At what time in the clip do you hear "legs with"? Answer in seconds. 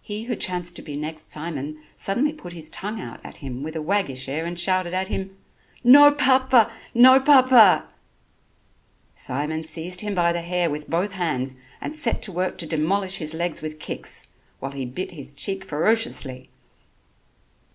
13.34-13.78